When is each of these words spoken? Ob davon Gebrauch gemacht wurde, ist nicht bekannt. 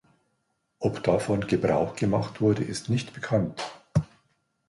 Ob 0.79 1.03
davon 1.03 1.45
Gebrauch 1.45 1.95
gemacht 1.95 2.41
wurde, 2.41 2.63
ist 2.63 2.89
nicht 2.89 3.13
bekannt. 3.13 3.61